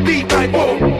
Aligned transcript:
D-Type, 0.00 0.52
boom 0.52 0.91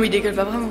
mais 0.00 0.06
il 0.06 0.10
dégueule 0.10 0.34
pas 0.34 0.44
vraiment. 0.44 0.69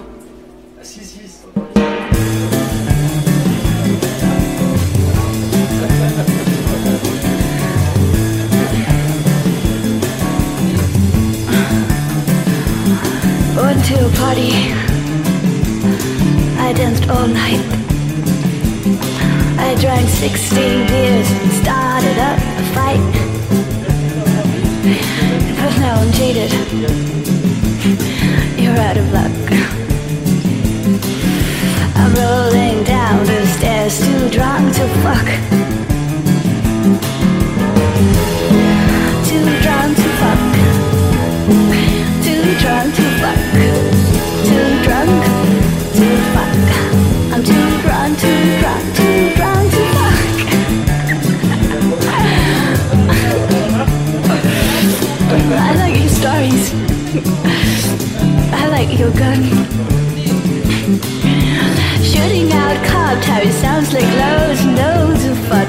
Shooting 62.22 62.52
out 62.52 62.76
cop 62.86 63.24
towers 63.24 63.54
sounds 63.56 63.94
like 63.94 64.04
loads 64.24 64.60
and 64.66 64.76
loads 64.76 65.24
of 65.26 65.38
fun. 65.48 65.68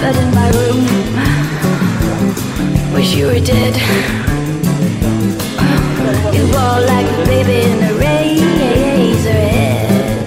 But 0.00 0.14
in 0.22 0.28
my 0.38 0.48
room, 0.58 0.82
wish 2.94 3.14
you 3.16 3.26
were 3.26 3.42
dead. 3.54 3.74
You 6.36 6.44
wore 6.54 6.80
like 6.92 7.04
a 7.20 7.24
baby 7.32 7.58
in 7.70 7.78
a 7.90 7.92
razor 8.04 9.44
head. 9.58 10.24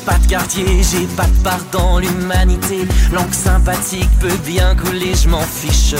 pas 0.06 0.16
de 0.18 0.26
quartier, 0.28 0.66
j'ai 0.90 1.06
pas 1.16 1.26
de 1.26 1.36
part 1.42 1.60
dans 1.72 1.98
l'humanité. 1.98 2.86
Langue 3.12 3.34
sympathique 3.34 4.08
peut 4.20 4.38
bien 4.46 4.74
couler, 4.76 5.12
je 5.14 5.28
m'en 5.28 5.40
fiche. 5.40 5.96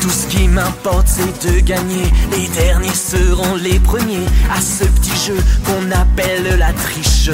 Tout 0.00 0.10
ce 0.10 0.26
qui 0.26 0.48
m'importe 0.48 1.06
c'est 1.06 1.34
de 1.54 1.60
gagner, 1.60 2.04
les 2.32 2.48
derniers 2.48 2.92
seront 2.94 3.54
les 3.54 3.78
premiers 3.78 4.26
à 4.56 4.60
ce 4.60 4.84
petit 4.84 5.16
jeu 5.26 5.36
qu'on 5.64 5.90
appelle 5.92 6.58
la 6.58 6.72
triche. 6.72 7.30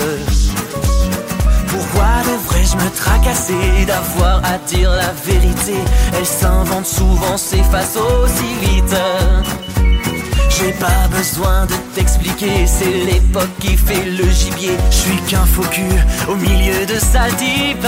Pourquoi 1.69 2.09
devrais-je 2.31 2.77
me 2.77 2.91
tracasser 2.97 3.87
d'avoir 3.87 4.43
à 4.45 4.59
dire 4.69 4.91
la 4.91 5.13
vérité 5.25 5.75
Elle 6.19 6.27
s'invente 6.27 6.87
souvent, 6.87 7.37
s'efface 7.39 7.97
aussi 7.97 8.55
vite. 8.67 8.95
J'ai 10.59 10.73
pas 10.73 11.07
besoin 11.15 11.67
de 11.67 11.75
t'expliquer, 11.95 12.67
c'est 12.67 12.91
l'époque 12.91 13.51
qui 13.61 13.77
fait 13.77 14.07
le 14.07 14.25
gibier. 14.31 14.75
Je 14.91 14.97
suis 14.97 15.17
qu'un 15.29 15.45
faux 15.45 15.69
cul 15.71 15.83
au 16.31 16.35
milieu 16.35 16.87
de 16.87 16.99
sa 16.99 17.25
type. 17.37 17.83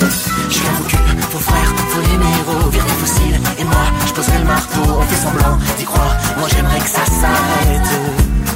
Je 0.00 0.06
suis 0.08 0.60
qu'un 0.62 0.72
faux 0.76 0.84
cul, 0.88 0.96
faux 1.30 1.38
frère, 1.38 1.68
faux 1.90 2.00
numéro, 2.00 2.70
viré 2.70 2.88
fossile. 2.88 3.38
Et 3.58 3.64
moi, 3.64 3.84
je 4.06 4.12
pose 4.12 4.24
le 4.38 4.44
marteau, 4.46 4.80
on 4.98 5.02
fait 5.02 5.16
semblant 5.22 5.58
d'y 5.76 5.84
croire. 5.84 6.16
Moi, 6.38 6.48
j'aimerais 6.56 6.78
que 6.80 6.88
ça 6.90 7.04
s'arrête. 7.04 7.90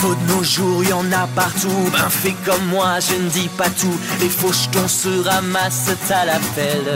faux 0.00 0.14
de 0.14 0.32
nos 0.34 0.42
jours, 0.42 0.82
y 0.84 0.92
en 0.94 1.04
a 1.12 1.26
partout. 1.34 1.76
Ben 1.92 2.08
fait 2.08 2.34
comme 2.46 2.64
moi, 2.70 2.98
je 3.00 3.14
ne 3.22 3.28
dis 3.28 3.50
pas 3.58 3.68
tout. 3.68 3.94
Les 4.22 4.30
fauches 4.30 4.68
qu'on 4.72 4.88
se 4.88 5.10
ramasse, 5.28 5.90
à 6.10 6.24
la 6.24 6.38
pelle. 6.56 6.92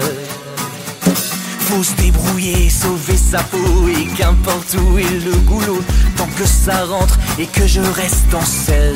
Faut 1.66 1.82
se 1.82 1.92
débrouiller, 2.00 2.70
sauver 2.70 3.18
sa 3.18 3.40
peau 3.42 3.88
et 3.88 4.06
qu'importe 4.16 4.74
où 4.90 4.98
est 4.98 5.02
le 5.28 5.34
goulot, 5.48 5.82
tant 6.16 6.28
que 6.38 6.46
ça 6.46 6.84
rentre 6.86 7.18
et 7.38 7.44
que 7.46 7.66
je 7.66 7.80
reste 7.80 8.32
en 8.34 8.44
selle. 8.44 8.94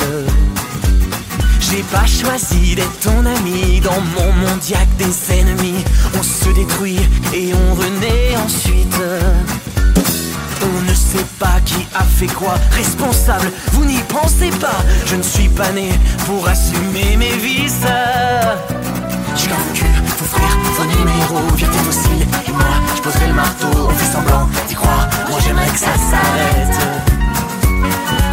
J'ai 1.60 1.82
pas 1.92 2.06
choisi 2.06 2.76
d'être 2.76 3.00
ton 3.00 3.26
ami 3.26 3.80
dans 3.80 4.00
mon 4.16 4.32
mondiaque 4.32 4.88
des 4.96 5.38
ennemis. 5.38 5.84
On 6.18 6.22
se 6.22 6.48
détruit 6.54 6.96
et 7.34 7.52
on 7.52 7.74
renaît 7.74 8.36
ensuite. 8.44 9.02
On 10.76 10.82
ne 10.82 10.94
sait 10.94 11.24
pas 11.38 11.58
qui 11.64 11.86
a 11.94 12.02
fait 12.02 12.26
quoi. 12.26 12.54
Responsable, 12.72 13.50
vous 13.72 13.84
n'y 13.86 14.02
pensez 14.08 14.50
pas. 14.60 14.84
Je 15.06 15.16
ne 15.16 15.22
suis 15.22 15.48
pas 15.48 15.70
né 15.72 15.90
pour 16.26 16.46
assumer 16.48 17.16
mes 17.16 17.36
vices. 17.38 17.86
J'ai 19.36 19.46
qu'un 19.48 19.56
cul, 19.72 19.84
faut 20.06 20.24
frère, 20.26 20.58
vos 20.76 20.84
numéros, 20.84 21.54
Viens 21.56 21.68
tes 21.68 21.78
fossiles. 21.78 22.26
Et 22.46 22.52
moi, 22.52 22.64
je 22.96 23.00
poserai 23.00 23.28
le 23.28 23.34
marteau, 23.34 23.68
on 23.88 23.90
fait 23.90 24.12
semblant 24.12 24.46
d'y 24.68 24.74
croire. 24.74 25.08
Moi 25.30 25.38
j'aimerais 25.46 25.68
que 25.68 25.78
ça 25.78 25.94
s'arrête. 26.10 26.78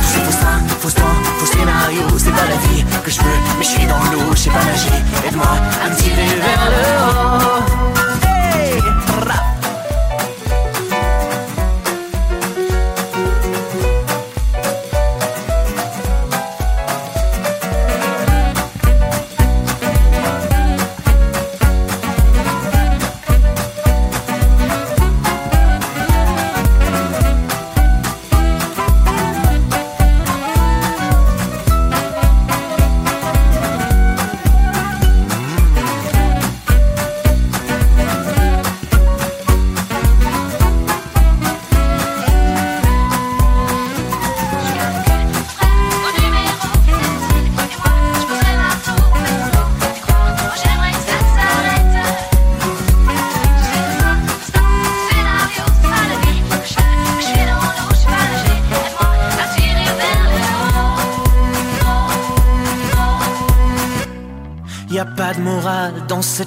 C'est 0.02 0.20
faux 0.20 0.32
sain, 0.32 0.60
faux 0.82 0.92
temps, 0.92 1.24
faux 1.40 1.46
scénario. 1.46 2.02
C'est 2.18 2.32
pas 2.32 2.48
la 2.50 2.58
vie 2.68 2.84
que 3.04 3.12
je 3.12 3.20
veux, 3.22 3.38
mais 3.58 3.64
je 3.64 3.70
suis 3.70 3.86
dans 3.88 4.04
l'eau, 4.12 4.32
je 4.34 4.38
sais 4.38 4.50
pas 4.50 4.64
nager. 4.66 5.04
Aide-moi 5.28 5.48
à 5.86 5.90
me 5.90 5.96
tirer 5.96 6.26
vers 6.26 6.70
le 6.70 6.84
haut. 7.00 7.95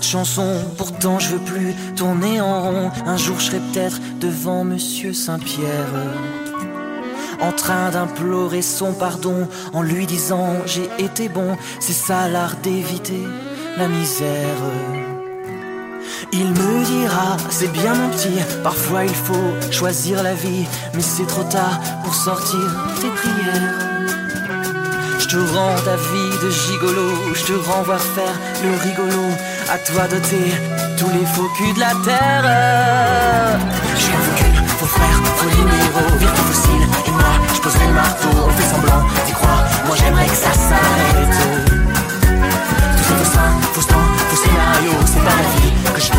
cette 0.01 0.07
chanson, 0.11 0.46
pourtant 0.76 1.18
je 1.18 1.30
veux 1.30 1.40
plus 1.40 1.74
tourner 1.96 2.40
en 2.40 2.62
rond. 2.62 2.90
Un 3.05 3.16
jour 3.16 3.40
je 3.40 3.46
serai 3.46 3.59
peut-être 3.72 3.99
devant 4.20 4.62
Monsieur 4.62 5.12
Saint-Pierre, 5.12 5.90
en 7.40 7.51
train 7.51 7.90
d'implorer 7.90 8.62
son 8.62 8.92
pardon, 8.92 9.49
en 9.72 9.82
lui 9.82 10.07
disant 10.07 10.51
j'ai 10.66 10.88
été 11.05 11.28
bon, 11.28 11.57
c'est 11.80 11.94
ça 11.94 12.28
l'art 12.28 12.55
d'éviter 12.62 13.24
la 13.76 13.88
misère. 13.88 14.62
Il 16.32 16.44
me 16.46 16.84
dira, 16.84 17.36
c'est 17.51 17.72
bien 17.72 17.92
mon 17.92 18.09
petit, 18.11 18.28
parfois 18.62 19.03
il 19.05 19.11
faut 19.14 19.70
choisir 19.72 20.22
la 20.22 20.34
vie, 20.34 20.64
mais 20.94 21.03
c'est 21.03 21.26
trop 21.26 21.42
tard 21.42 21.80
pour 22.05 22.14
sortir 22.14 22.61
tes 23.01 23.09
prières. 23.09 23.74
Je 25.18 25.26
te 25.36 25.55
rends 25.57 25.74
ta 25.84 25.96
vie 25.96 26.42
de 26.44 26.51
gigolo, 26.51 27.11
je 27.34 27.42
te 27.46 27.53
rends 27.68 27.82
voir 27.82 28.01
faire 28.01 28.32
le 28.64 28.70
rigolo, 28.88 29.24
a 29.70 29.76
toi 29.76 30.08
d'ôter 30.08 30.50
tous 30.98 31.10
les 31.10 31.26
faux 31.26 31.46
culs 31.58 31.74
de 31.74 31.80
la 31.80 31.92
terre. 32.02 33.58
Je 33.96 34.00
suis 34.00 34.14
un 34.14 34.18
faux 34.18 34.34
cul, 34.34 34.76
vos 34.80 34.86
frères, 34.86 35.22
vos 35.36 35.50
numéros, 35.50 36.18
virgule 36.18 36.44
fossiles 36.46 36.88
Et 37.06 37.10
moi, 37.10 37.30
je 37.54 37.60
poserai 37.60 37.86
le 37.86 37.92
marteau, 37.92 38.28
on 38.46 38.50
fait 38.50 38.74
semblant 38.74 39.04
d'y 39.26 39.32
croire. 39.34 39.62
Moi, 39.86 39.96
j'aimerais 40.00 40.24
que 40.26 40.36
ça 40.36 40.52
s'arrête. 40.54 41.66
Tout 42.16 43.24
ça, 43.24 43.30
faux 43.30 43.42
un 43.44 43.62
faux 43.74 43.92
temps, 43.92 44.08
faux 44.30 44.42
scénario, 44.42 44.92
c'est 45.04 45.20
pas 45.20 45.36
la 45.36 45.60
vie 45.60 45.94
que 45.94 46.00
je 46.00 46.17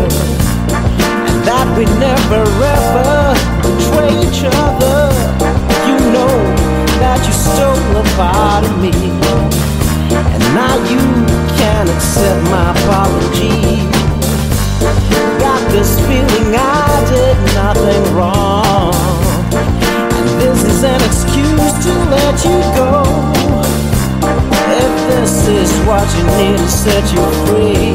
and 1.29 1.37
that 1.49 1.67
we'd 1.77 1.93
never 2.09 2.41
ever 2.75 3.58
betray 3.69 4.11
each 4.25 4.41
other. 4.65 4.97
You 5.89 5.97
know 6.13 6.33
that 7.01 7.19
you 7.25 7.33
stole 7.33 7.91
a 8.01 8.05
part 8.17 8.63
of 8.65 8.73
me, 8.83 8.93
and 10.17 10.43
now 10.57 10.75
you 10.89 10.99
can 11.57 11.73
not 11.77 11.87
accept 11.95 12.39
my 12.53 12.67
apology. 12.75 13.85
Got 15.43 15.61
this 15.71 15.95
feeling 16.07 16.47
I 16.55 16.89
did 17.13 17.37
nothing 17.61 18.03
wrong, 18.15 18.95
and 20.17 20.29
this 20.41 20.63
is 20.65 20.79
an 20.83 21.01
excuse 21.09 21.73
to 21.85 21.91
let 22.15 22.35
you 22.47 22.57
go. 22.79 22.93
If 24.81 24.93
this 25.13 25.35
is 25.47 25.69
what 25.87 26.07
you 26.17 26.25
need 26.39 26.57
to 26.57 26.71
set 26.85 27.05
you 27.13 27.25
free 27.45 27.89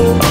oh, 0.00 0.27